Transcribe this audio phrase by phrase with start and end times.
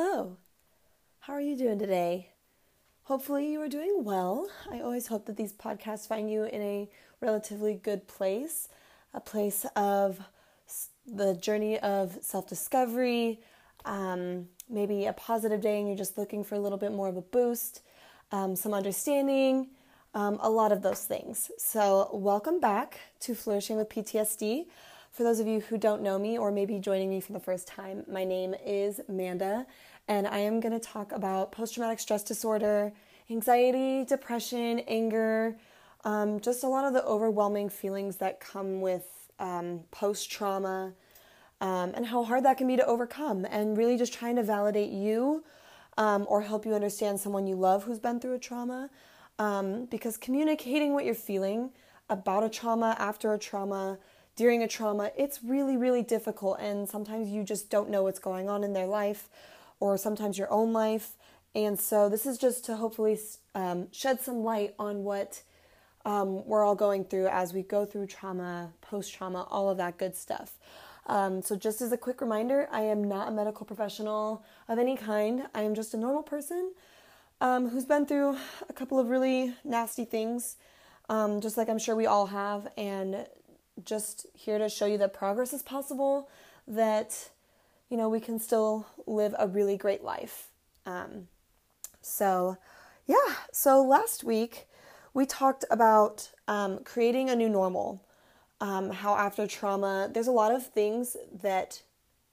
[0.00, 0.36] Hello.
[1.18, 2.28] How are you doing today?
[3.02, 4.48] Hopefully, you are doing well.
[4.70, 6.88] I always hope that these podcasts find you in a
[7.20, 8.68] relatively good place,
[9.12, 10.20] a place of
[11.04, 13.40] the journey of self discovery,
[13.84, 17.16] um, maybe a positive day and you're just looking for a little bit more of
[17.16, 17.82] a boost,
[18.30, 19.66] um, some understanding,
[20.14, 21.50] um, a lot of those things.
[21.58, 24.66] So, welcome back to Flourishing with PTSD.
[25.10, 27.66] For those of you who don't know me or maybe joining me for the first
[27.66, 29.66] time, my name is Manda,
[30.06, 32.92] and I am going to talk about post traumatic stress disorder,
[33.30, 35.56] anxiety, depression, anger,
[36.04, 40.92] um, just a lot of the overwhelming feelings that come with um, post trauma,
[41.60, 44.90] um, and how hard that can be to overcome, and really just trying to validate
[44.90, 45.42] you
[45.96, 48.88] um, or help you understand someone you love who's been through a trauma.
[49.40, 51.70] Um, because communicating what you're feeling
[52.08, 53.98] about a trauma, after a trauma,
[54.38, 56.60] during a trauma, it's really, really difficult.
[56.60, 59.28] And sometimes you just don't know what's going on in their life
[59.80, 61.16] or sometimes your own life.
[61.56, 63.18] And so, this is just to hopefully
[63.56, 65.42] um, shed some light on what
[66.04, 69.98] um, we're all going through as we go through trauma, post trauma, all of that
[69.98, 70.52] good stuff.
[71.06, 74.96] Um, so, just as a quick reminder, I am not a medical professional of any
[74.96, 75.48] kind.
[75.52, 76.74] I am just a normal person
[77.40, 78.36] um, who's been through
[78.68, 80.56] a couple of really nasty things,
[81.08, 83.26] um, just like I'm sure we all have, and
[83.84, 86.28] just here to show you that progress is possible,
[86.66, 87.30] that,
[87.88, 90.48] you know, we can still live a really great life.
[90.86, 91.28] Um,
[92.00, 92.56] so,
[93.06, 94.68] yeah, so last week
[95.14, 98.04] we talked about um, creating a new normal,
[98.60, 101.82] um, how after trauma, there's a lot of things that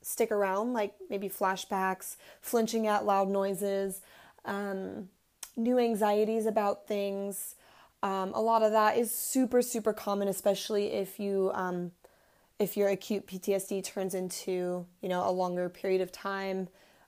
[0.01, 4.01] stick around, like maybe flashbacks, flinching at loud noises,
[4.45, 5.09] um,
[5.55, 7.55] new anxieties about things.
[8.03, 11.91] Um, a lot of that is super, super common, especially if you um,
[12.59, 16.67] if your acute PTSD turns into you know a longer period of time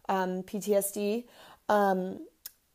[0.09, 1.25] um, PTSD.
[1.69, 2.25] Um,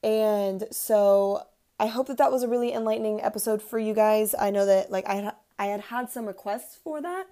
[0.03, 1.47] and so
[1.79, 4.35] I hope that that was a really enlightening episode for you guys.
[4.39, 7.27] I know that like I had, I had had some requests for that,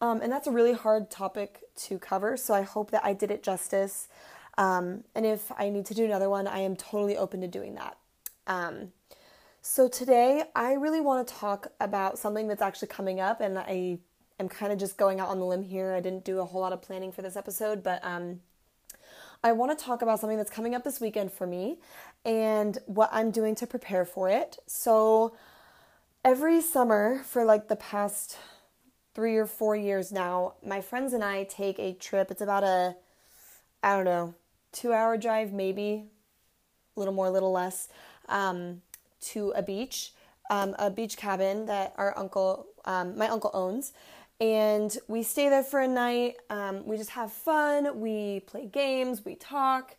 [0.00, 2.36] um, and that's a really hard topic to cover.
[2.36, 4.08] So I hope that I did it justice.
[4.58, 7.74] Um, and if I need to do another one, I am totally open to doing
[7.76, 7.96] that.
[9.64, 14.00] So today, I really want to talk about something that's actually coming up, and I
[14.40, 15.94] am kind of just going out on the limb here.
[15.94, 18.40] I didn't do a whole lot of planning for this episode, but um,
[19.44, 21.78] I want to talk about something that's coming up this weekend for me
[22.24, 24.58] and what I'm doing to prepare for it.
[24.66, 25.36] So,
[26.24, 28.38] every summer for like the past
[29.14, 32.32] three or four years now, my friends and I take a trip.
[32.32, 32.96] It's about a,
[33.80, 34.34] I don't know,
[34.72, 36.06] two hour drive, maybe
[36.96, 37.86] a little more, a little less
[38.28, 38.82] um,
[39.22, 40.12] to a beach,
[40.50, 43.92] um, a beach cabin that our uncle, um, my uncle owns.
[44.40, 46.36] And we stay there for a night.
[46.50, 48.00] Um, we just have fun.
[48.00, 49.24] We play games.
[49.24, 49.96] We talk.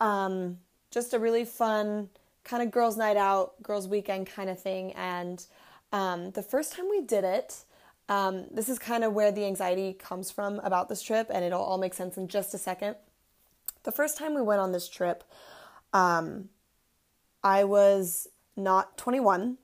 [0.00, 0.58] Um,
[0.90, 2.10] just a really fun
[2.44, 4.92] kind of girls' night out, girls' weekend kind of thing.
[4.92, 5.44] And
[5.92, 7.64] um, the first time we did it,
[8.50, 11.78] this is kind of where the anxiety comes from about this trip, and it'll all
[11.78, 12.96] make sense in just a second.
[13.84, 15.24] The first time we went on this trip,
[15.92, 16.48] um,
[17.42, 19.56] I was not 21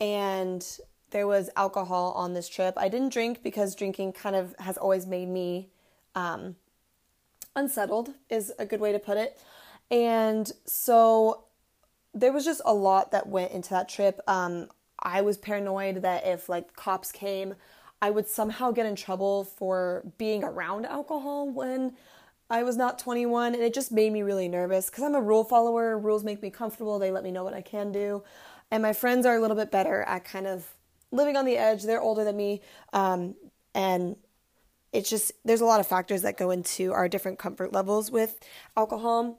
[0.00, 0.78] and
[1.10, 2.74] there was alcohol on this trip.
[2.76, 5.68] I didn't drink because drinking kind of has always made me
[6.14, 6.56] um,
[7.56, 9.40] unsettled, is a good way to put it.
[9.90, 11.44] And so
[12.14, 14.20] there was just a lot that went into that trip.
[14.26, 14.68] Um,
[15.00, 17.54] I was paranoid that if like cops came,
[18.00, 21.94] I would somehow get in trouble for being around alcohol when
[22.50, 25.44] I was not 21 and it just made me really nervous because I'm a rule
[25.44, 25.98] follower.
[25.98, 28.22] Rules make me comfortable, they let me know what I can do.
[28.70, 30.66] And my friends are a little bit better at kind of
[31.10, 31.82] living on the edge.
[31.82, 32.60] They're older than me.
[32.92, 33.34] Um,
[33.74, 34.16] and
[34.92, 38.38] it's just, there's a lot of factors that go into our different comfort levels with
[38.76, 39.38] alcohol.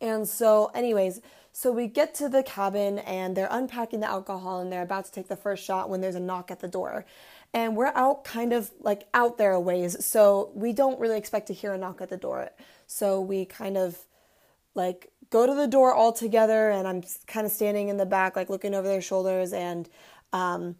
[0.00, 1.20] And so, anyways,
[1.52, 5.12] so we get to the cabin and they're unpacking the alcohol and they're about to
[5.12, 7.06] take the first shot when there's a knock at the door
[7.56, 11.46] and we're out kind of like out there a ways so we don't really expect
[11.46, 12.50] to hear a knock at the door.
[12.86, 13.96] So we kind of
[14.74, 18.36] like go to the door all together and i'm kind of standing in the back
[18.36, 19.88] like looking over their shoulders and
[20.34, 20.76] um,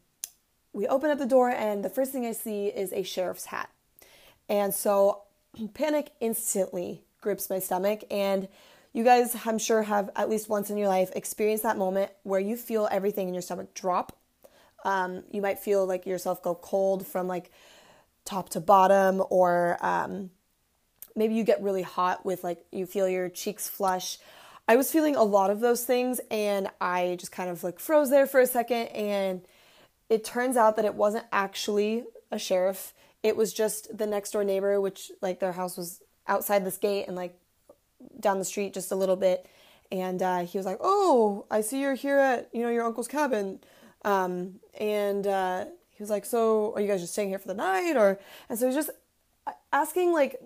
[0.75, 3.71] we open up the door and the first thing i see is a sheriff's hat.
[4.49, 5.23] And so
[5.75, 8.49] panic instantly grips my stomach and
[8.93, 12.39] you guys i'm sure have at least once in your life experienced that moment where
[12.39, 14.15] you feel everything in your stomach drop
[14.87, 17.51] um, you might feel like yourself go cold from like
[18.25, 20.31] top to bottom, or um,
[21.17, 24.19] maybe you get really hot with like you feel your cheeks flush.
[24.69, 28.11] I was feeling a lot of those things, and I just kind of like froze
[28.11, 28.87] there for a second.
[28.89, 29.43] And
[30.09, 32.95] it turns out that it wasn't actually a sheriff,
[33.25, 37.07] it was just the next door neighbor, which like their house was outside this gate
[37.09, 37.37] and like
[38.21, 39.49] down the street just a little bit,
[39.91, 43.09] and uh, he was like, "Oh, I see you're here at you know your uncle's
[43.09, 43.59] cabin,"
[44.05, 47.55] um, and uh, he was like, "So are you guys just staying here for the
[47.55, 48.91] night?" Or and so he's just
[49.73, 50.37] asking like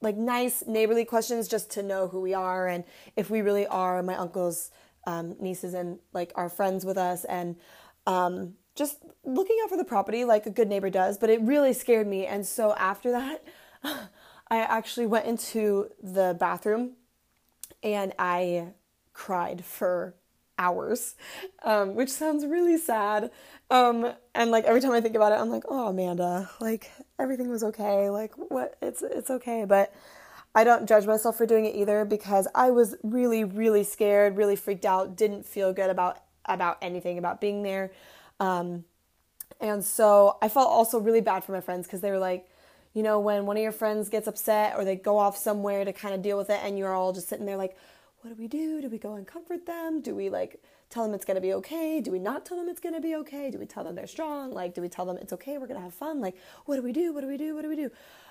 [0.00, 2.82] like nice neighborly questions just to know who we are and
[3.14, 4.72] if we really are my uncle's
[5.06, 7.56] um, nieces and like are friends with us and
[8.06, 11.18] um, just looking out for the property like a good neighbor does.
[11.18, 13.44] But it really scared me, and so after that,
[13.84, 16.92] I actually went into the bathroom
[17.82, 18.68] and I
[19.12, 20.14] cried for
[20.64, 21.14] hours,
[21.64, 23.30] um, which sounds really sad.
[23.70, 23.96] Um,
[24.34, 27.62] and like every time I think about it, I'm like, oh Amanda, like everything was
[27.70, 28.10] okay.
[28.10, 28.76] Like what?
[28.80, 29.92] It's it's okay, but.
[30.54, 34.54] I don't judge myself for doing it either because I was really, really scared, really
[34.54, 37.90] freaked out, didn't feel good about about anything about being there.
[38.38, 38.84] Um,
[39.60, 42.48] and so I felt also really bad for my friends because they were like,
[42.92, 45.92] you know, when one of your friends gets upset or they go off somewhere to
[45.92, 47.76] kind of deal with it, and you're all just sitting there like,
[48.22, 48.80] what do we do?
[48.80, 50.00] Do we go and comfort them?
[50.00, 52.00] Do we like tell them it's gonna be okay?
[52.00, 53.50] Do we not tell them it's gonna be okay?
[53.50, 54.52] Do we tell them they're strong?
[54.52, 55.58] Like, do we tell them it's okay?
[55.58, 56.20] We're gonna have fun?
[56.20, 57.12] Like, what do we do?
[57.12, 57.56] What do we do?
[57.56, 57.90] What do we do?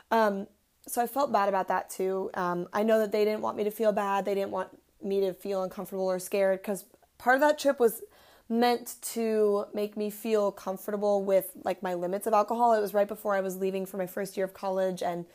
[0.10, 0.48] Um,
[0.88, 2.32] so I felt bad about that too.
[2.36, 4.24] Um, I know that they didn't want me to feel bad.
[4.24, 4.70] They didn't want
[5.04, 6.86] me to feel uncomfortable or scared because
[7.18, 8.02] part of that trip was
[8.48, 12.74] meant to make me feel comfortable with like my limits of alcohol.
[12.74, 15.26] It was right before I was leaving for my first year of college and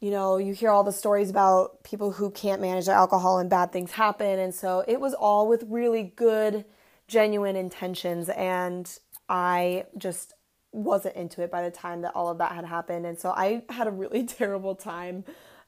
[0.00, 3.48] you know, you hear all the stories about people who can't manage their alcohol and
[3.48, 6.64] bad things happen and so it was all with really good
[7.08, 8.98] genuine intentions and
[9.28, 10.34] I just
[10.72, 13.62] wasn't into it by the time that all of that had happened and so I
[13.70, 15.24] had a really terrible time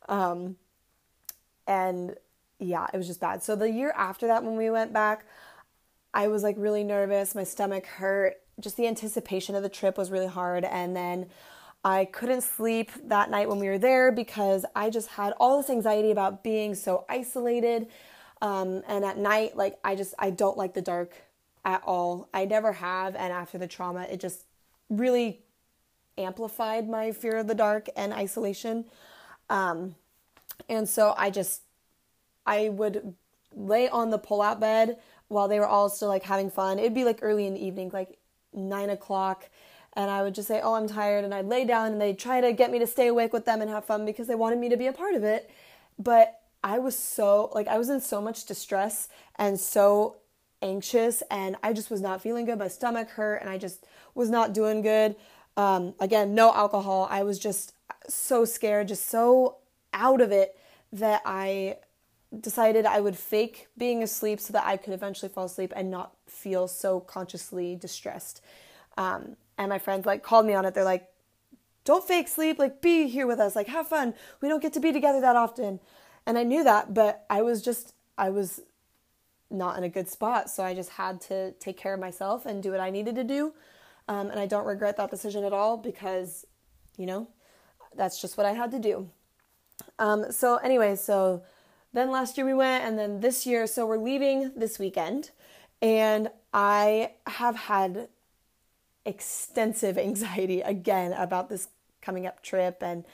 [0.08, 0.56] um
[1.66, 2.14] and
[2.58, 3.42] yeah, it was just bad.
[3.42, 5.24] So the year after that when we went back,
[6.12, 7.34] I was like really nervous.
[7.34, 8.34] My stomach hurt.
[8.58, 10.64] Just the anticipation of the trip was really hard.
[10.64, 11.26] And then
[11.84, 15.70] I couldn't sleep that night when we were there because I just had all this
[15.70, 17.86] anxiety about being so isolated.
[18.42, 21.14] Um, and at night, like, I just, I don't like the dark
[21.64, 22.28] at all.
[22.34, 23.14] I never have.
[23.14, 24.44] And after the trauma, it just
[24.90, 25.40] really
[26.16, 28.84] amplified my fear of the dark and isolation.
[29.48, 29.94] Um,
[30.68, 31.62] and so I just,
[32.44, 33.14] I would
[33.54, 34.98] lay on the pull out bed
[35.28, 36.78] while they were all still like having fun.
[36.78, 38.18] It'd be like early in the evening, like
[38.52, 39.48] nine o'clock.
[39.98, 41.24] And I would just say, Oh, I'm tired.
[41.24, 43.60] And I'd lay down and they'd try to get me to stay awake with them
[43.60, 45.50] and have fun because they wanted me to be a part of it.
[45.98, 50.18] But I was so, like, I was in so much distress and so
[50.62, 52.60] anxious and I just was not feeling good.
[52.60, 55.16] My stomach hurt and I just was not doing good.
[55.56, 57.08] Um, again, no alcohol.
[57.10, 57.72] I was just
[58.08, 59.56] so scared, just so
[59.92, 60.56] out of it
[60.92, 61.78] that I
[62.40, 66.12] decided I would fake being asleep so that I could eventually fall asleep and not
[66.28, 68.40] feel so consciously distressed.
[68.96, 70.72] Um, and my friends like called me on it.
[70.72, 71.08] They're like,
[71.84, 72.58] "Don't fake sleep.
[72.58, 73.54] Like, be here with us.
[73.54, 74.14] Like, have fun.
[74.40, 75.80] We don't get to be together that often."
[76.24, 78.60] And I knew that, but I was just I was
[79.50, 82.62] not in a good spot, so I just had to take care of myself and
[82.62, 83.54] do what I needed to do.
[84.08, 86.46] Um, and I don't regret that decision at all because,
[86.96, 87.28] you know,
[87.94, 89.10] that's just what I had to do.
[89.98, 91.42] Um, so anyway, so
[91.92, 95.30] then last year we went, and then this year, so we're leaving this weekend.
[95.80, 98.08] And I have had
[99.08, 101.68] extensive anxiety again about this
[102.00, 102.82] coming up trip.
[102.82, 103.04] And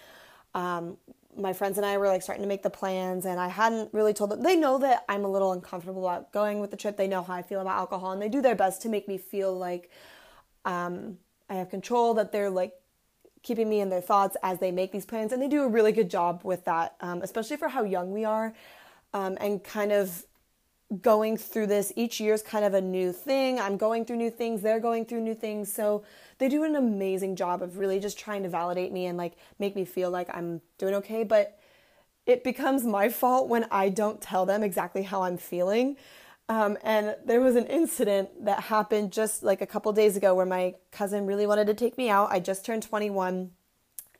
[0.55, 0.99] um,
[1.37, 4.13] my friends and I were like starting to make the plans, and I hadn't really
[4.13, 4.43] told them.
[4.43, 6.97] They know that I'm a little uncomfortable about going with the trip.
[6.97, 9.19] They know how I feel about alcohol, and they do their best to make me
[9.19, 9.91] feel like
[10.65, 12.73] um, I have control, that they're like
[13.43, 15.33] keeping me in their thoughts as they make these plans.
[15.33, 18.25] And they do a really good job with that, um, especially for how young we
[18.25, 18.55] are
[19.13, 20.25] um, and kind of
[21.03, 21.93] going through this.
[21.97, 23.59] Each year is kind of a new thing.
[23.59, 25.73] I'm going through new things, they're going through new things.
[25.73, 26.05] So
[26.39, 29.77] they do an amazing job of really just trying to validate me and like make
[29.77, 31.25] me feel like I'm doing okay.
[31.25, 31.59] But
[32.27, 35.97] it becomes my fault when I don't tell them exactly how I'm feeling.
[36.49, 40.47] Um, and there was an incident that happened just like a couple days ago where
[40.47, 42.31] my cousin really wanted to take me out.
[42.31, 43.51] I just turned 21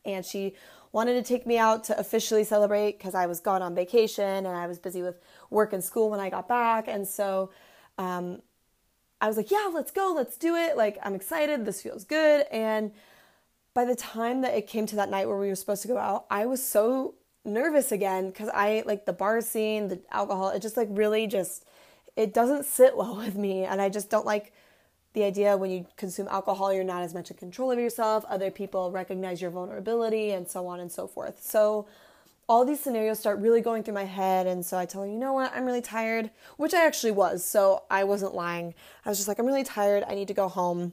[0.05, 0.55] and she
[0.95, 4.47] wanted to take me out to officially celebrate because I was gone on vacation and
[4.47, 5.17] I was busy with
[5.51, 6.87] work and school when I got back.
[6.87, 7.51] And so
[7.99, 8.41] um,
[9.21, 10.77] I was like, yeah, let's go, let's do it.
[10.77, 12.47] Like, I'm excited, this feels good.
[12.53, 12.93] And
[13.75, 15.99] by the time that it came to that night where we were supposed to go
[15.99, 20.63] out, I was so nervous again because I like the bar scene, the alcohol, it
[20.63, 21.65] just like really just
[22.15, 24.53] it doesn't sit well with me and I just don't like
[25.15, 28.25] the idea when you consume alcohol you're not as much in control of yourself.
[28.29, 31.43] Other people recognize your vulnerability and so on and so forth.
[31.43, 31.87] So
[32.49, 35.17] all these scenarios start really going through my head and so i tell her you
[35.17, 35.51] know what?
[35.55, 37.45] I'm really tired which i actually was.
[37.45, 38.75] So i wasn't lying.
[39.05, 40.05] I was just like i'm really tired.
[40.07, 40.93] I need to go home.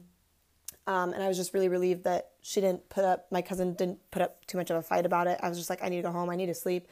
[0.86, 3.98] Um, and i was just really relieved that she didn't put up my cousin didn't
[4.12, 5.40] put up too much of a fight about it.
[5.42, 6.30] I was just like i need to go home.
[6.30, 6.86] I need to sleep.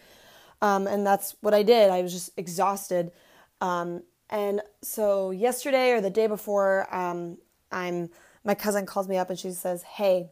[0.63, 1.91] Um, and that's what I did.
[1.91, 3.13] I was just exhausted.
[3.61, 7.39] Um, and so yesterday or the day before, um,
[7.71, 8.11] I'm
[8.45, 10.31] my cousin calls me up and she says, "Hey,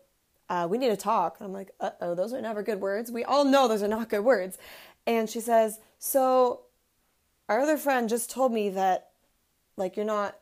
[0.49, 3.11] uh, we need to talk." And I'm like, "Uh oh, those are never good words.
[3.11, 4.57] We all know those are not good words."
[5.07, 6.63] And she says, "So,
[7.49, 9.11] our other friend just told me that,
[9.77, 10.39] like, you're not,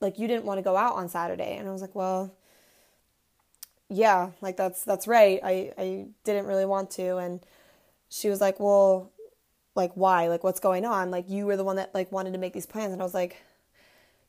[0.00, 2.34] like, you didn't want to go out on Saturday." And I was like, "Well."
[3.88, 5.40] yeah, like that's that's right.
[5.42, 7.40] I I didn't really want to and
[8.08, 9.12] she was like, "Well,
[9.76, 10.28] like why?
[10.28, 11.10] Like what's going on?
[11.10, 13.14] Like you were the one that like wanted to make these plans." And I was
[13.14, 13.36] like,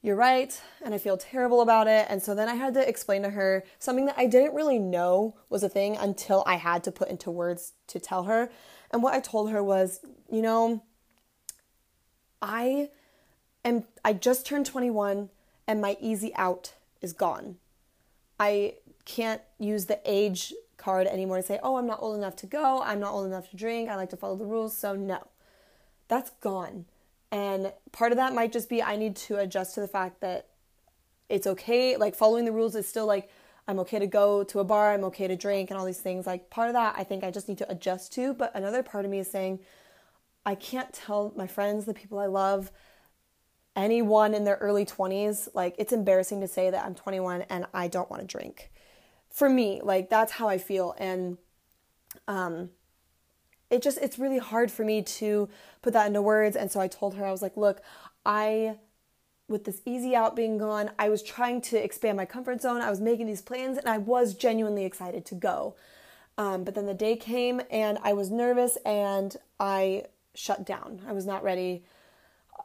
[0.02, 2.06] "You're right." And I feel terrible about it.
[2.10, 5.36] And so then I had to explain to her something that I didn't really know
[5.50, 8.50] was a thing until I had to put into words to tell her.
[8.92, 10.02] And what I told her was,
[10.32, 10.84] you know,
[12.42, 12.90] I
[13.66, 15.30] am I just turned 21
[15.68, 17.58] and my easy out is gone.
[18.40, 18.76] I
[19.06, 22.82] can't use the age card anymore to say, oh, I'm not old enough to go,
[22.84, 25.28] I'm not old enough to drink, I like to follow the rules, so no.
[26.08, 26.86] That's gone.
[27.32, 30.48] And part of that might just be I need to adjust to the fact that
[31.30, 31.98] it's okay.
[31.98, 33.30] Like following the rules is still like
[33.68, 36.26] I'm okay to go to a bar, I'm okay to drink, and all these things.
[36.26, 38.34] Like part of that I think I just need to adjust to.
[38.34, 39.60] But another part of me is saying
[40.46, 42.72] I can't tell my friends, the people I love,
[43.76, 47.90] anyone in their early 20s, like it's embarrassing to say that I'm 21 and I
[47.90, 48.72] don't want to drink
[49.30, 51.38] for me like that's how i feel and
[52.28, 52.70] um
[53.70, 55.50] it just it's really hard for me to
[55.82, 56.56] put that into words.
[56.56, 57.82] And so i told her i was like look
[58.26, 58.78] i
[59.48, 62.82] with this easy out being gone i was trying to expand my comfort zone.
[62.82, 65.76] I was making these plans and i was genuinely excited to go.
[66.40, 70.04] Um, but then the day came and i was nervous and i
[70.38, 71.02] shut down.
[71.08, 71.84] I was not ready.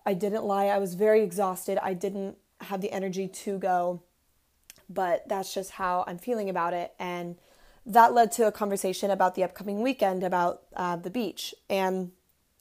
[0.05, 0.67] I didn't lie.
[0.67, 1.79] I was very exhausted.
[1.83, 4.03] I didn't have the energy to go.
[4.89, 6.93] But that's just how I'm feeling about it.
[6.99, 7.37] And
[7.85, 11.55] that led to a conversation about the upcoming weekend about uh, the beach.
[11.69, 12.13] And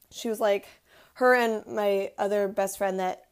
[0.10, 0.68] she was like,
[1.16, 3.26] her and my other best friend that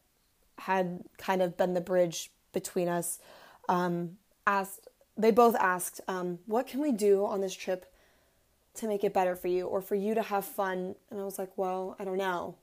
[0.58, 3.18] had kind of been the bridge between us
[3.68, 4.16] um,
[4.46, 7.92] asked, they both asked, um, what can we do on this trip
[8.74, 10.94] to make it better for you or for you to have fun?
[11.10, 12.56] And I was like, well, I don't know.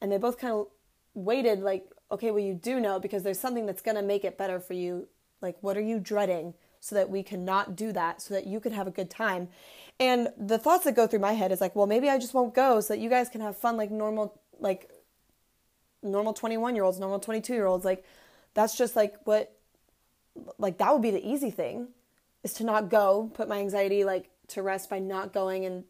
[0.00, 0.66] And they both kind of
[1.14, 4.36] waited, like, okay, well, you do know because there's something that's going to make it
[4.36, 5.08] better for you.
[5.40, 6.54] Like, what are you dreading
[6.84, 9.48] so that we can not do that, so that you can have a good time?
[9.98, 12.52] And the thoughts that go through my head is like, well, maybe I just won't
[12.52, 14.90] go so that you guys can have fun like normal, like
[16.02, 17.86] normal 21 year olds, normal 22 year olds.
[17.86, 18.04] Like,
[18.52, 19.56] that's just like what,
[20.58, 21.88] like, that would be the easy thing
[22.42, 25.84] is to not go, put my anxiety like to rest by not going and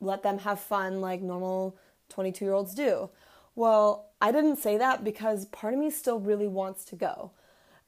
[0.00, 1.76] let them have fun like normal
[2.10, 3.10] 22 year olds do.
[3.56, 7.32] Well, I didn't say that because part of me still really wants to go.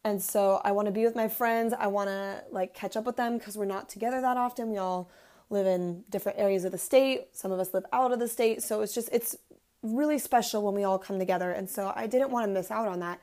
[0.04, 1.72] And so I want to be with my friends.
[1.72, 4.70] I want to like catch up with them because we're not together that often.
[4.70, 5.10] We all
[5.48, 7.28] live in different areas of the state.
[7.32, 8.62] Some of us live out of the state.
[8.62, 9.34] So it's just, it's
[9.82, 11.50] really special when we all come together.
[11.50, 13.18] And so I didn't want to miss out on that.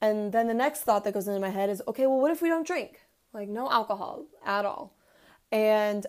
[0.00, 2.42] And then the next thought that goes into my head is okay, well, what if
[2.42, 3.00] we don't drink?
[3.32, 4.96] Like, no alcohol at all.
[5.52, 6.06] And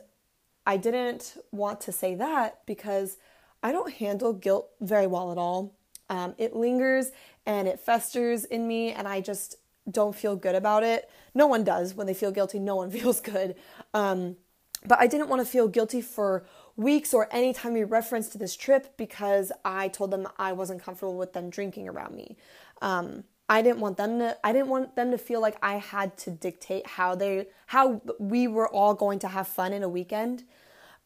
[0.65, 3.17] I didn't want to say that because
[3.61, 5.75] I don't handle guilt very well at all.
[6.09, 7.11] Um, it lingers
[7.45, 9.57] and it festers in me, and I just
[9.89, 11.09] don't feel good about it.
[11.33, 13.55] No one does when they feel guilty, no one feels good.
[13.93, 14.37] Um,
[14.85, 18.55] but I didn't want to feel guilty for weeks or any time we referenced this
[18.55, 22.37] trip because I told them I wasn't comfortable with them drinking around me.
[22.81, 26.17] Um, I didn't want them to I didn't want them to feel like I had
[26.19, 30.43] to dictate how they how we were all going to have fun in a weekend.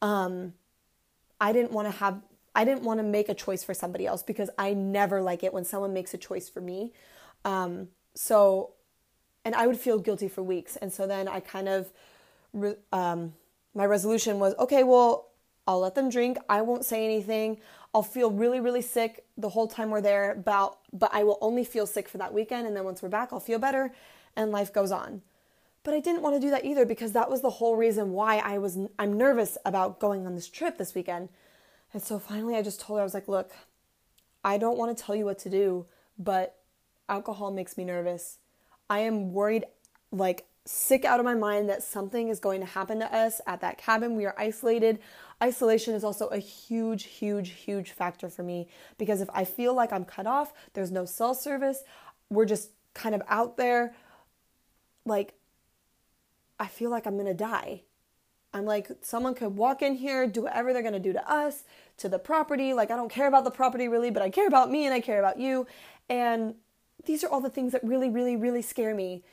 [0.02, 0.54] Um,
[1.42, 2.22] I didn't want to have
[2.56, 5.54] I didn't want to make a choice for somebody else because I never like it
[5.54, 6.94] when someone makes a choice for me.
[7.46, 8.72] Um, so,
[9.46, 10.76] and I would feel guilty for weeks.
[10.76, 11.92] And so then I kind of,
[12.92, 13.34] um,
[13.74, 15.30] my resolution was okay, well,
[15.68, 16.38] I'll let them drink.
[16.50, 17.60] I won't say anything.
[17.94, 21.64] I'll feel really, really sick the whole time we're there, but, but I will only
[21.64, 22.68] feel sick for that weekend.
[22.68, 23.94] And then once we're back, I'll feel better
[24.36, 25.22] and life goes on.
[25.84, 28.38] But I didn't want to do that either because that was the whole reason why
[28.38, 31.30] I was I'm nervous about going on this trip this weekend
[31.94, 33.52] and so finally, I just told her, I was like, look,
[34.44, 35.86] I don't want to tell you what to do,
[36.20, 36.56] but
[37.10, 38.38] alcohol makes me nervous.
[38.90, 39.66] I am worried,
[40.12, 43.62] like, sick out of my mind that something is going to happen to us at
[43.62, 44.16] that cabin.
[44.16, 45.00] We are isolated.
[45.42, 49.94] Isolation is also a huge, huge, huge factor for me because if I feel like
[49.94, 51.84] I'm cut off, there's no cell service,
[52.30, 53.96] we're just kind of out there,
[55.06, 55.36] like,
[56.60, 57.84] I feel like I'm gonna die.
[58.54, 61.64] I'm like, someone could walk in here, do whatever they're gonna do to us,
[61.98, 62.74] to the property.
[62.74, 65.00] Like, I don't care about the property really, but I care about me and I
[65.00, 65.68] care about you.
[66.10, 66.56] And
[67.08, 69.24] these are all the things that really, really, really scare me.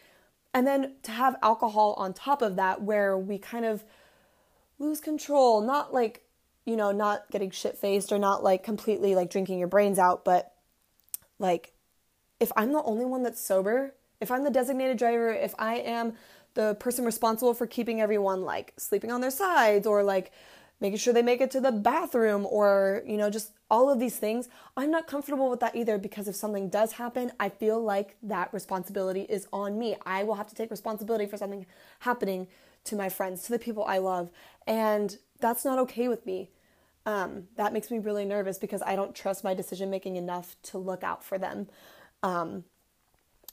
[0.54, 3.84] And then to have alcohol on top of that, where we kind of
[4.78, 6.22] lose control, not like
[6.64, 10.24] you know, not getting shit faced or not like completely like drinking your brains out,
[10.24, 10.52] but
[11.38, 11.74] like
[12.40, 16.14] if I'm the only one that's sober, if I'm the designated driver, if I am
[16.54, 20.32] the person responsible for keeping everyone like sleeping on their sides or like
[20.80, 24.16] making sure they make it to the bathroom or, you know, just all of these
[24.16, 28.16] things, I'm not comfortable with that either because if something does happen, I feel like
[28.22, 29.96] that responsibility is on me.
[30.04, 31.66] I will have to take responsibility for something
[32.00, 32.48] happening
[32.84, 34.30] to my friends, to the people I love.
[34.66, 36.50] And that's not okay with me.
[37.06, 40.78] Um, that makes me really nervous because I don't trust my decision making enough to
[40.78, 41.68] look out for them.
[42.22, 42.64] Um,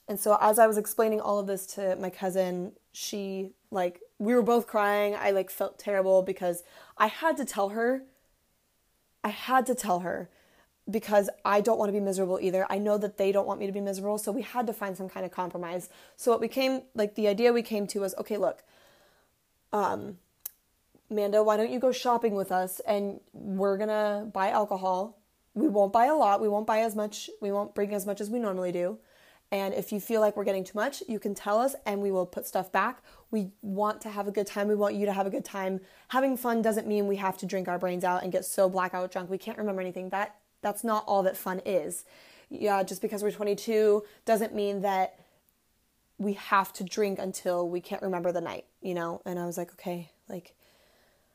[0.07, 4.35] and so as I was explaining all of this to my cousin, she like we
[4.35, 5.15] were both crying.
[5.15, 6.63] I like felt terrible because
[6.95, 8.03] I had to tell her
[9.23, 10.29] I had to tell her
[10.89, 12.65] because I don't want to be miserable either.
[12.69, 14.97] I know that they don't want me to be miserable, so we had to find
[14.97, 15.89] some kind of compromise.
[16.17, 18.63] So what we came like the idea we came to was okay, look.
[19.73, 20.17] Um
[21.09, 25.17] Manda, why don't you go shopping with us and we're going to buy alcohol.
[25.53, 26.39] We won't buy a lot.
[26.39, 27.29] We won't buy as much.
[27.41, 28.97] We won't bring as much as we normally do.
[29.51, 32.11] And if you feel like we're getting too much, you can tell us and we
[32.11, 33.01] will put stuff back.
[33.31, 34.69] We want to have a good time.
[34.69, 35.81] We want you to have a good time.
[36.09, 39.11] Having fun doesn't mean we have to drink our brains out and get so blackout
[39.11, 40.09] drunk we can't remember anything.
[40.09, 42.05] That that's not all that fun is.
[42.49, 45.19] Yeah, just because we're 22 doesn't mean that
[46.17, 49.21] we have to drink until we can't remember the night, you know?
[49.25, 50.53] And I was like, okay, like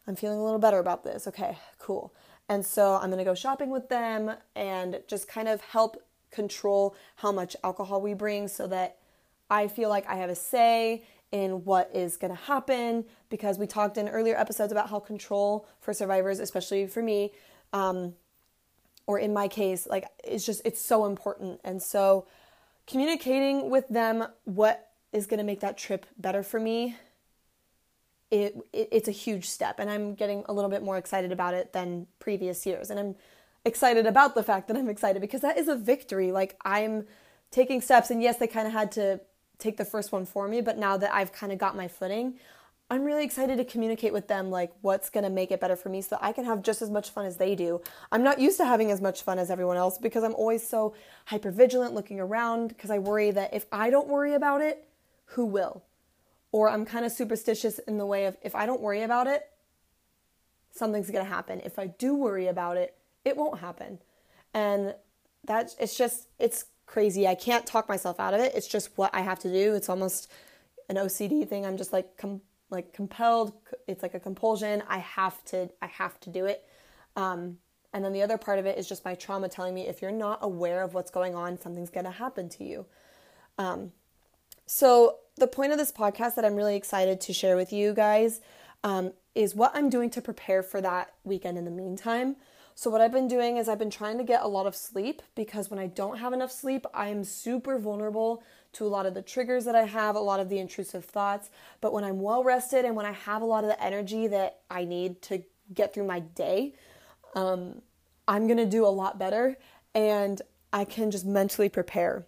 [0.07, 1.27] I'm feeling a little better about this.
[1.27, 2.15] Okay, cool.
[2.49, 6.01] And so I'm going to go shopping with them and just kind of help
[6.37, 8.99] control how much alcohol we bring so that
[9.51, 13.05] I feel like I have a say in what is going to happen.
[13.29, 17.33] Because we talked in earlier episodes about how control for survivors, especially for me,
[17.73, 18.15] um,
[19.09, 21.61] or in my case, like it's just, it's so important.
[21.65, 22.27] And so
[22.87, 26.97] communicating with them what is going to make that trip better for me
[28.31, 29.79] it, it, it's a huge step.
[29.79, 32.91] And i'm getting a little bit more excited about it than previous years.
[32.91, 33.15] And i'm
[33.67, 36.33] excited about the fact that i'm excited because that is a victory.
[36.33, 37.07] Like i'm
[37.51, 39.21] taking steps and yes they kind of had to
[39.59, 42.35] take the first one for me but now that i've kind of got my footing
[42.91, 45.89] i'm really excited to communicate with them like what's going to make it better for
[45.89, 47.81] me so that i can have just as much fun as they do.
[48.13, 50.95] I'm not used to having as much fun as everyone else because i'm always so
[51.27, 54.87] hyper vigilant looking around because i worry that if i don't worry about it
[55.27, 55.83] who will?
[56.53, 59.49] Or I'm kind of superstitious in the way of if I don't worry about it,
[60.71, 61.61] something's going to happen.
[61.65, 63.99] If I do worry about it, it won't happen.
[64.55, 64.95] And
[65.45, 67.27] that it's just it's crazy.
[67.27, 68.53] I can't talk myself out of it.
[68.55, 69.75] It's just what I have to do.
[69.75, 70.31] It's almost
[70.89, 71.67] an OCD thing.
[71.67, 73.53] I'm just like com- like compelled.
[73.87, 74.83] It's like a compulsion.
[74.89, 76.65] I have to I have to do it.
[77.17, 77.59] Um,
[77.93, 80.13] and then the other part of it is just my trauma telling me if you're
[80.13, 82.87] not aware of what's going on, something's going to happen to you.
[83.59, 83.93] Um,
[84.67, 88.41] so the point of this podcast that I'm really excited to share with you guys
[88.85, 92.37] um, is what I'm doing to prepare for that weekend in the meantime.
[92.79, 95.23] So, what I've been doing is I've been trying to get a lot of sleep
[95.35, 98.43] because when I don't have enough sleep, I am super vulnerable
[98.75, 101.49] to a lot of the triggers that I have, a lot of the intrusive thoughts.
[101.81, 104.59] But when I'm well rested and when I have a lot of the energy that
[104.71, 106.75] I need to get through my day,
[107.35, 107.81] um,
[108.29, 109.57] I'm gonna do a lot better
[109.95, 112.27] and I can just mentally prepare.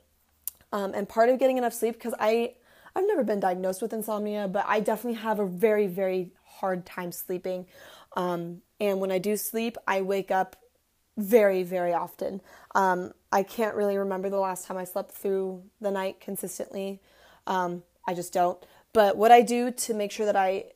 [0.72, 2.54] Um, and part of getting enough sleep, because I
[2.96, 7.12] I've never been diagnosed with insomnia, but I definitely have a very, very hard time
[7.12, 7.66] sleeping.
[8.16, 10.56] Um, and when I do sleep, I wake up
[11.16, 12.40] very, very often.
[12.74, 17.00] Um, I can't really remember the last time I slept through the night consistently.
[17.46, 18.58] Um, I just don't.
[18.92, 20.66] But what I do to make sure that I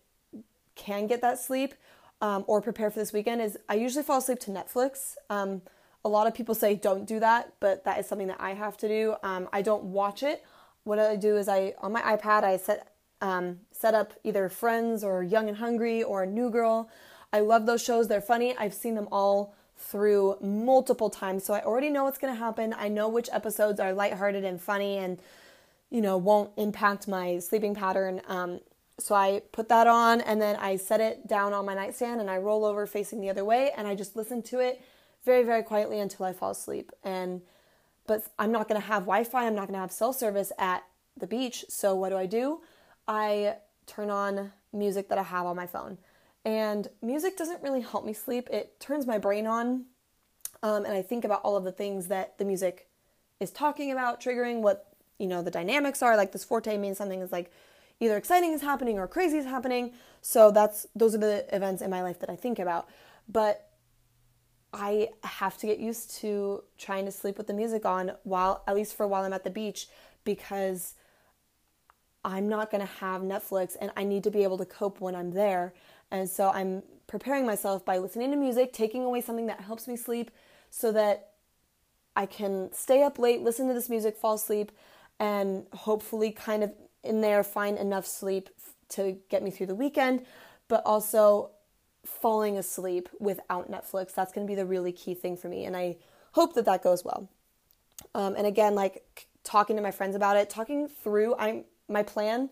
[0.74, 1.74] can get that sleep
[2.20, 5.14] um, or prepare for this weekend is I usually fall asleep to Netflix.
[5.30, 5.62] Um,
[6.04, 8.76] a lot of people say don't do that, but that is something that I have
[8.78, 9.14] to do.
[9.22, 10.42] Um, I don't watch it
[10.84, 12.88] what I do is I on my iPad I set
[13.20, 16.90] um, set up either Friends or Young and Hungry or New Girl.
[17.32, 18.08] I love those shows.
[18.08, 18.56] They're funny.
[18.56, 22.74] I've seen them all through multiple times, so I already know what's going to happen.
[22.76, 25.18] I know which episodes are lighthearted and funny, and
[25.90, 28.20] you know won't impact my sleeping pattern.
[28.28, 28.60] Um,
[28.98, 32.30] so I put that on, and then I set it down on my nightstand, and
[32.30, 34.82] I roll over facing the other way, and I just listen to it
[35.24, 36.92] very, very quietly until I fall asleep.
[37.02, 37.42] And
[38.06, 40.52] but I'm not going to have Wi Fi, I'm not going to have cell service
[40.58, 40.84] at
[41.16, 41.64] the beach.
[41.68, 42.60] So, what do I do?
[43.08, 45.98] I turn on music that I have on my phone.
[46.44, 49.84] And music doesn't really help me sleep, it turns my brain on.
[50.62, 52.88] Um, and I think about all of the things that the music
[53.40, 56.16] is talking about, triggering what you know the dynamics are.
[56.16, 57.50] Like this forte means something is like
[58.00, 59.92] either exciting is happening or crazy is happening.
[60.20, 62.88] So that's those are the events in my life that I think about.
[63.28, 63.68] But
[64.72, 68.74] I have to get used to trying to sleep with the music on while, at
[68.74, 69.88] least for while I'm at the beach,
[70.24, 70.94] because
[72.24, 75.14] I'm not going to have Netflix and I need to be able to cope when
[75.14, 75.74] I'm there.
[76.12, 79.96] And so I'm preparing myself by listening to music, taking away something that helps me
[79.96, 80.30] sleep
[80.70, 81.30] so that
[82.14, 84.70] I can stay up late, listen to this music, fall asleep,
[85.18, 86.72] and hopefully kind of
[87.02, 88.50] in there find enough sleep
[88.90, 90.26] to get me through the weekend,
[90.68, 91.50] but also
[92.04, 94.14] falling asleep without Netflix.
[94.14, 95.64] That's going to be the really key thing for me.
[95.64, 95.96] And I
[96.32, 97.30] hope that that goes well.
[98.14, 102.50] Um, and again, like talking to my friends about it, talking through I'm my plan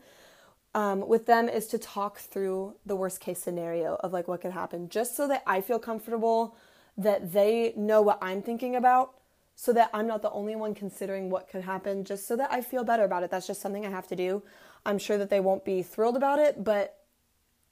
[0.74, 4.52] um, with them is to talk through the worst case scenario of like what could
[4.52, 6.56] happen, just so that I feel comfortable
[6.96, 9.14] that they know what I'm thinking about,
[9.56, 12.60] so that I'm not the only one considering what could happen, just so that I
[12.60, 13.30] feel better about it.
[13.30, 14.42] That's just something I have to do.
[14.86, 16.98] I'm sure that they won't be thrilled about it, but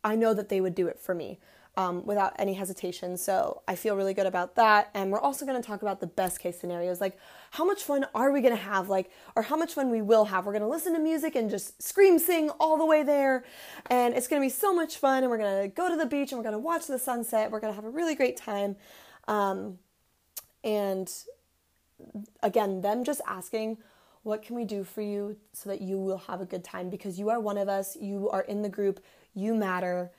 [0.05, 1.39] I know that they would do it for me
[1.79, 3.17] um, without any hesitation.
[3.17, 4.91] So I feel really good about that.
[4.95, 7.17] And we're also going to talk about the best case scenarios like
[7.53, 10.25] how much fun are we going to have, like, or how much fun we will
[10.25, 10.45] have.
[10.45, 13.45] We're going to listen to music and just scream sing all the way there.
[13.87, 15.23] And it's going to be so much fun.
[15.23, 17.53] And we're going to go to the beach and we're going to watch the sunset.
[17.53, 18.75] We're going to have a really great time.
[19.29, 19.79] Um,
[20.65, 21.09] and
[22.43, 23.79] again, them just asking,
[24.25, 26.91] what can we do for you so that you will have a good time?
[26.91, 28.99] Because you are one of us, you are in the group,
[29.33, 30.11] you matter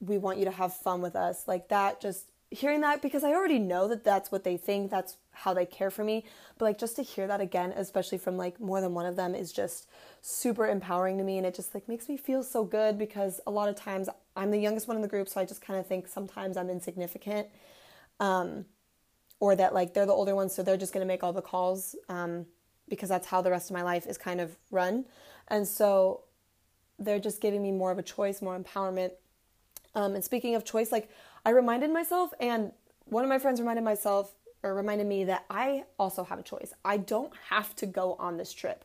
[0.00, 1.46] we want you to have fun with us.
[1.46, 5.16] Like that, just hearing that because I already know that that's what they think, that's
[5.32, 6.24] how they care for me.
[6.56, 9.34] But like just to hear that again, especially from like more than one of them,
[9.34, 9.88] is just
[10.22, 11.36] super empowering to me.
[11.36, 14.50] And it just like makes me feel so good because a lot of times I'm
[14.50, 15.28] the youngest one in the group.
[15.28, 17.48] So I just kind of think sometimes I'm insignificant.
[18.20, 18.64] Um,
[19.40, 21.94] or that like they're the older ones, so they're just to make all the calls
[22.08, 22.46] um,
[22.88, 25.04] because that's how the rest of my life is kind of run.
[25.48, 26.24] And so
[26.98, 29.12] they're just giving me more of a choice, more empowerment
[29.94, 31.10] um, and speaking of choice, like
[31.44, 32.72] I reminded myself, and
[33.06, 36.72] one of my friends reminded myself or reminded me that I also have a choice.
[36.84, 38.84] I don't have to go on this trip,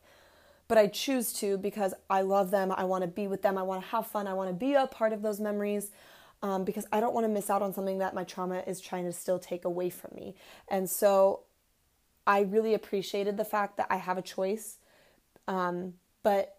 [0.68, 2.72] but I choose to because I love them.
[2.72, 3.58] I want to be with them.
[3.58, 4.28] I want to have fun.
[4.28, 5.92] I want to be a part of those memories.
[6.42, 9.06] Um, because I don't want to miss out on something that my trauma is trying
[9.06, 10.36] to still take away from me.
[10.68, 11.44] And so
[12.28, 14.78] I really appreciated the fact that I have a choice.
[15.48, 16.58] Um, but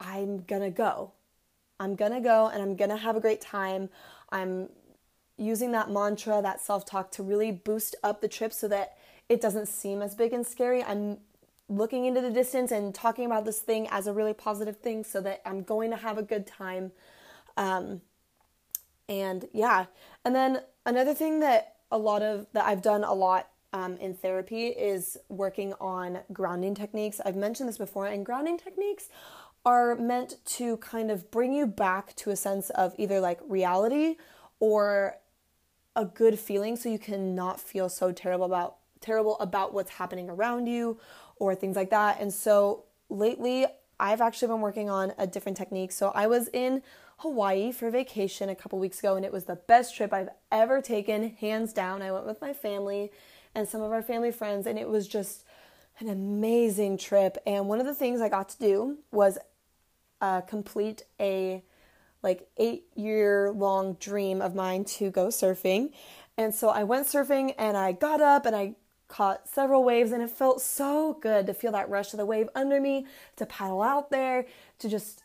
[0.00, 1.12] I'm gonna go.
[1.82, 3.88] I'm gonna go and I'm gonna have a great time.
[4.30, 4.68] I'm
[5.36, 8.96] using that mantra, that self talk to really boost up the trip so that
[9.28, 10.84] it doesn't seem as big and scary.
[10.84, 11.18] I'm
[11.68, 15.20] looking into the distance and talking about this thing as a really positive thing so
[15.22, 16.92] that I'm going to have a good time.
[17.56, 18.02] Um,
[19.08, 19.86] and yeah,
[20.24, 24.14] and then another thing that a lot of that I've done a lot um, in
[24.14, 27.20] therapy is working on grounding techniques.
[27.24, 29.08] I've mentioned this before, and grounding techniques
[29.64, 34.16] are meant to kind of bring you back to a sense of either like reality
[34.58, 35.16] or
[35.94, 40.30] a good feeling so you can not feel so terrible about terrible about what's happening
[40.30, 40.98] around you
[41.36, 42.20] or things like that.
[42.20, 43.66] And so lately
[43.98, 45.92] I've actually been working on a different technique.
[45.92, 46.82] So I was in
[47.18, 50.80] Hawaii for vacation a couple weeks ago and it was the best trip I've ever
[50.80, 52.02] taken, hands down.
[52.02, 53.12] I went with my family
[53.54, 55.44] and some of our family friends and it was just
[55.98, 57.38] an amazing trip.
[57.46, 59.38] And one of the things I got to do was
[60.22, 61.62] uh, complete a
[62.22, 65.90] like eight year long dream of mine to go surfing.
[66.38, 68.76] And so I went surfing and I got up and I
[69.08, 72.48] caught several waves and it felt so good to feel that rush of the wave
[72.54, 73.06] under me,
[73.36, 74.46] to paddle out there,
[74.78, 75.24] to just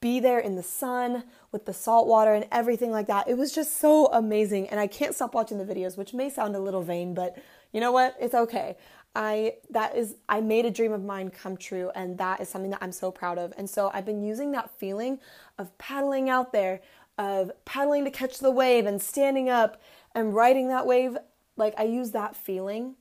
[0.00, 3.28] be there in the sun with the salt water and everything like that.
[3.28, 4.68] It was just so amazing.
[4.68, 7.36] And I can't stop watching the videos, which may sound a little vain, but
[7.72, 8.16] you know what?
[8.18, 8.76] It's okay.
[9.14, 12.70] I that is I made a dream of mine come true and that is something
[12.70, 13.52] that I'm so proud of.
[13.56, 15.18] And so I've been using that feeling
[15.58, 16.80] of paddling out there,
[17.18, 19.80] of paddling to catch the wave and standing up
[20.14, 21.16] and riding that wave,
[21.56, 22.94] like I use that feeling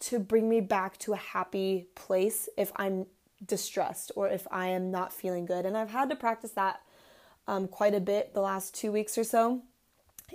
[0.00, 3.06] to bring me back to a happy place if I'm
[3.44, 5.64] distressed or if I am not feeling good.
[5.64, 6.80] And I've had to practice that
[7.46, 9.62] um, quite a bit the last two weeks or so.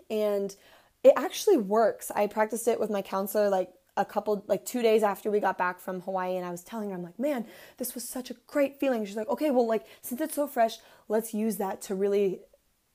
[0.09, 0.55] And
[1.03, 2.11] it actually works.
[2.15, 5.57] I practiced it with my counselor like a couple like two days after we got
[5.57, 7.45] back from Hawaii and I was telling her I'm like man
[7.77, 9.05] this was such a great feeling.
[9.05, 10.77] She's like okay well like since it's so fresh
[11.09, 12.39] let's use that to really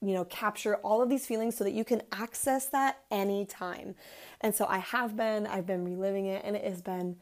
[0.01, 3.95] you know capture all of these feelings so that you can access that anytime.
[4.41, 7.17] And so I have been I've been reliving it and it has been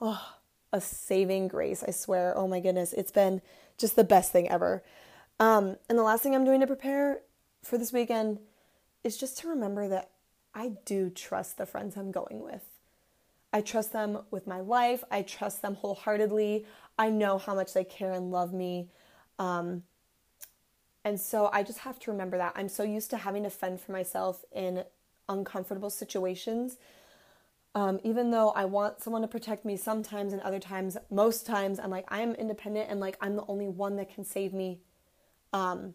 [0.00, 0.34] oh
[0.72, 2.36] a saving grace I swear.
[2.36, 3.40] Oh my goodness it's been
[3.78, 4.82] just the best thing ever.
[5.38, 7.20] Um, and the last thing I'm doing to prepare
[7.62, 8.40] for this weekend
[9.04, 10.10] is just to remember that
[10.52, 12.64] I do trust the friends I'm going with
[13.52, 15.02] I trust them with my life.
[15.10, 16.66] I trust them wholeheartedly.
[16.98, 18.90] I know how much they care and love me.
[19.38, 19.84] Um,
[21.04, 22.52] and so I just have to remember that.
[22.56, 24.84] I'm so used to having to fend for myself in
[25.28, 26.76] uncomfortable situations.
[27.74, 31.78] Um, even though I want someone to protect me sometimes and other times, most times
[31.78, 34.80] I'm like, I am independent and like I'm the only one that can save me.
[35.52, 35.94] Um,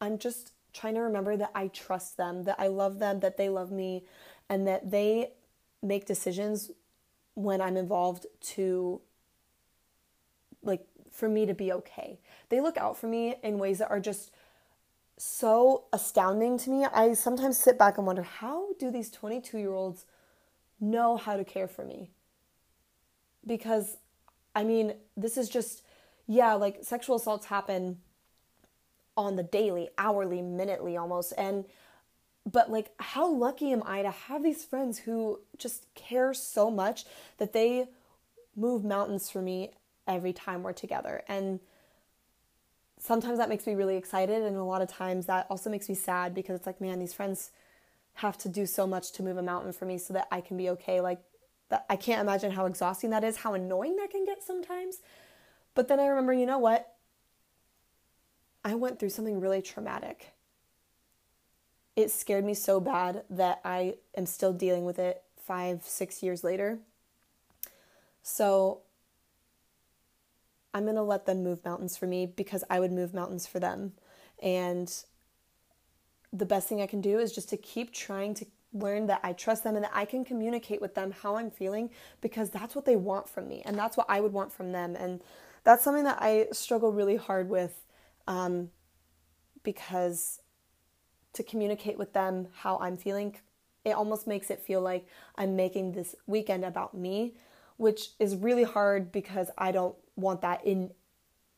[0.00, 3.48] I'm just trying to remember that I trust them, that I love them, that they
[3.48, 4.04] love me,
[4.48, 5.30] and that they
[5.82, 6.70] make decisions
[7.34, 9.00] when I'm involved to
[10.62, 12.18] like for me to be okay.
[12.48, 14.30] They look out for me in ways that are just
[15.16, 16.84] so astounding to me.
[16.84, 20.04] I sometimes sit back and wonder how do these 22 year olds
[20.80, 22.10] know how to care for me?
[23.46, 23.96] Because,
[24.54, 25.82] I mean, this is just,
[26.26, 27.98] yeah, like sexual assaults happen
[29.16, 31.32] on the daily, hourly, minutely almost.
[31.38, 31.64] And,
[32.50, 37.04] but like, how lucky am I to have these friends who just care so much
[37.38, 37.88] that they
[38.54, 39.72] move mountains for me
[40.06, 41.22] every time we're together.
[41.28, 41.60] And
[42.98, 44.42] sometimes that makes me really excited.
[44.42, 47.12] And a lot of times that also makes me sad because it's like, man, these
[47.12, 47.50] friends
[48.14, 50.56] have to do so much to move a mountain for me so that I can
[50.56, 51.00] be okay.
[51.00, 51.20] Like,
[51.68, 54.98] that, I can't imagine how exhausting that is, how annoying that can get sometimes.
[55.74, 56.94] But then I remember, you know what?
[58.64, 60.32] I went through something really traumatic.
[61.96, 66.44] It scared me so bad that I am still dealing with it five, six years
[66.44, 66.78] later.
[68.22, 68.82] So
[70.74, 73.58] I'm going to let them move mountains for me because I would move mountains for
[73.58, 73.92] them.
[74.42, 74.92] And
[76.32, 79.32] the best thing I can do is just to keep trying to learn that I
[79.32, 81.88] trust them and that I can communicate with them how I'm feeling
[82.20, 84.96] because that's what they want from me and that's what I would want from them.
[84.96, 85.22] And
[85.64, 87.86] that's something that I struggle really hard with
[88.26, 88.70] um,
[89.62, 90.40] because
[91.36, 93.36] to communicate with them how I'm feeling,
[93.84, 97.34] it almost makes it feel like I'm making this weekend about me,
[97.76, 100.90] which is really hard because I don't want that in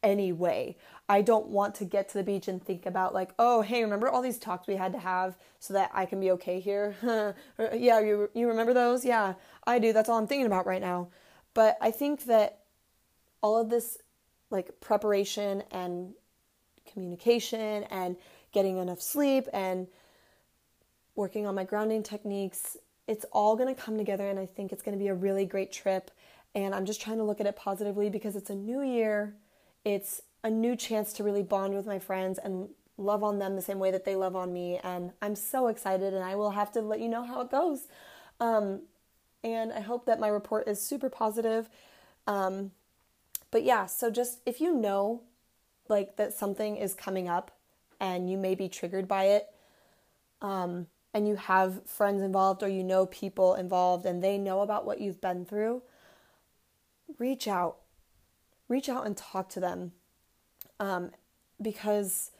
[0.02, 0.76] any way.
[1.08, 4.08] I don't want to get to the beach and think about like, oh, hey, remember
[4.08, 6.94] all these talks we had to have so that I can be okay here?
[7.72, 9.04] yeah, you you remember those?
[9.04, 9.34] Yeah,
[9.66, 9.92] I do.
[9.92, 11.08] That's all I'm thinking about right now.
[11.54, 12.60] But I think that
[13.42, 13.98] all of this
[14.50, 16.14] like preparation and
[16.90, 18.16] communication and
[18.58, 19.86] getting enough sleep and
[21.14, 24.82] working on my grounding techniques, it's all going to come together and I think it's
[24.82, 26.10] going to be a really great trip
[26.56, 29.36] and I'm just trying to look at it positively because it's a new year.
[29.84, 33.62] It's a new chance to really bond with my friends and love on them the
[33.62, 34.80] same way that they love on me.
[34.82, 37.86] And I'm so excited, and I will have to let you know how it goes.
[38.40, 38.82] Um,
[39.44, 41.68] and I hope that my report is super positive.
[42.26, 42.72] Um,
[43.52, 45.22] but yeah, so just if you know
[45.88, 47.57] like that something is coming up
[48.00, 49.46] and you may be triggered by it,
[50.42, 54.84] um, and you have friends involved or you know people involved and they know about
[54.84, 55.82] what you've been through,
[57.18, 57.78] reach out.
[58.68, 59.92] Reach out and talk to them
[60.78, 61.10] um,
[61.60, 62.30] because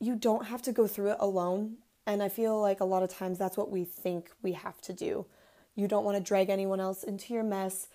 [0.00, 1.76] you don't have to go through it alone.
[2.06, 4.92] And I feel like a lot of times that's what we think we have to
[4.92, 5.26] do.
[5.74, 7.88] You don't want to drag anyone else into your mess.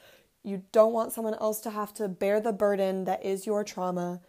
[0.43, 4.21] You don't want someone else to have to bear the burden that is your trauma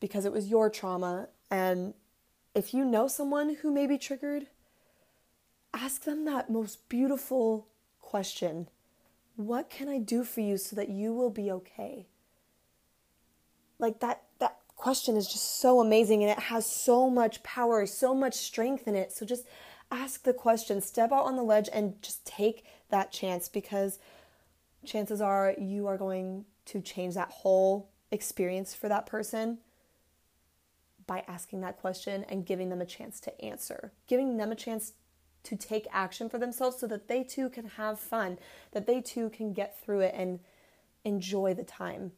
[0.00, 1.28] because it was your trauma.
[1.50, 1.94] And
[2.54, 4.46] if you know someone who may be triggered,
[5.72, 7.68] ask them that most beautiful
[8.00, 8.68] question
[9.38, 12.08] what can I do for you so that you will be okay?
[13.78, 18.14] Like that that question is just so amazing and it has so much power, so
[18.14, 19.12] much strength in it.
[19.12, 19.46] So just
[19.92, 24.00] ask the question, step out on the ledge and just take that chance because
[24.84, 29.58] chances are you are going to change that whole experience for that person
[31.08, 34.92] by asking that question and giving them a chance to answer, giving them a chance
[35.42, 38.38] to take action for themselves so that they too can have fun,
[38.72, 40.38] that they too can get through it and
[41.04, 42.12] enjoy the time.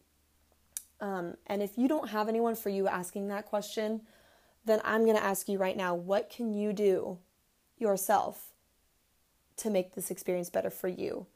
[1.01, 4.03] Um, and if you don't have anyone for you asking that question,
[4.65, 7.19] then I'm going to ask you right now what can you do
[7.79, 8.53] yourself
[9.59, 11.27] to make this experience better for you?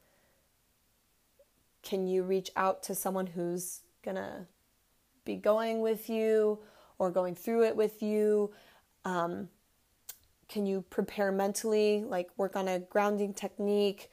[1.81, 4.47] Can you reach out to someone who's going to
[5.23, 6.59] be going with you
[6.97, 8.51] or going through it with you?
[9.03, 9.49] Um,
[10.47, 14.11] can you prepare mentally, like work on a grounding technique,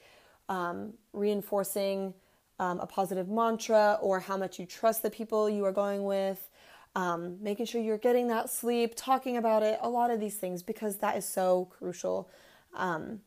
[0.49, 2.13] um, reinforcing
[2.59, 6.49] um, a positive mantra, or how much you trust the people you are going with,
[6.95, 10.63] um, making sure you're getting that sleep, talking about it, a lot of these things,
[10.63, 12.29] because that is so crucial.
[12.75, 13.21] Um,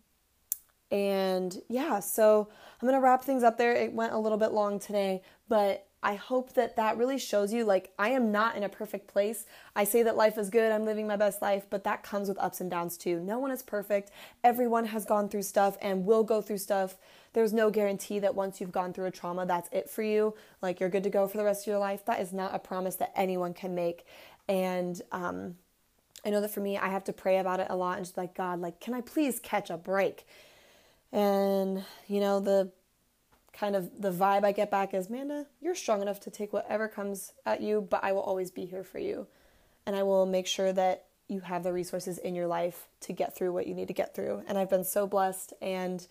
[0.90, 2.48] and yeah, so
[2.80, 3.72] I'm to wrap things up there.
[3.72, 7.64] It went a little bit long today, but I hope that that really shows you
[7.64, 9.44] like I am not in a perfect place.
[9.74, 12.38] I say that life is good, I'm living my best life, but that comes with
[12.38, 13.18] ups and downs too.
[13.18, 14.12] No one is perfect.
[14.44, 16.96] Everyone has gone through stuff and will go through stuff.
[17.32, 20.36] There's no guarantee that once you've gone through a trauma, that's it for you.
[20.62, 22.04] Like you're good to go for the rest of your life.
[22.04, 24.06] That is not a promise that anyone can make.
[24.46, 25.56] And um,
[26.24, 28.16] I know that for me, I have to pray about it a lot and just
[28.16, 30.24] like, God, like, can I please catch a break?
[31.10, 32.70] And, you know, the
[33.58, 36.88] kind of the vibe I get back is, Manda, you're strong enough to take whatever
[36.88, 39.26] comes at you, but I will always be here for you.
[39.86, 43.34] and I will make sure that you have the resources in your life to get
[43.36, 44.42] through what you need to get through.
[44.46, 46.06] And I've been so blessed, and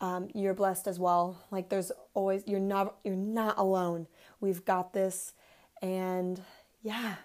[0.00, 1.44] um, you're blessed as well.
[1.50, 4.06] Like there's always you're not you're not alone.
[4.40, 5.34] We've got this,
[5.82, 6.40] and
[6.82, 7.16] yeah.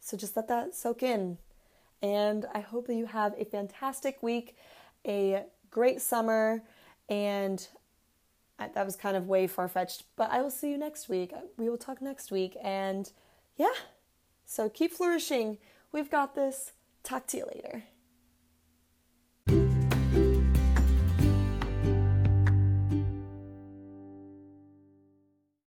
[0.00, 1.38] So just let that soak in,
[2.02, 4.56] and I hope that you have a fantastic week,
[5.06, 6.62] a great summer,
[7.08, 7.66] and
[8.58, 10.04] that was kind of way far fetched.
[10.16, 11.32] But I will see you next week.
[11.32, 13.10] Uh, we will talk next week, and
[13.56, 13.74] yeah.
[14.46, 15.58] So keep flourishing.
[15.92, 16.72] We've got this.
[17.02, 17.84] Talk to you later.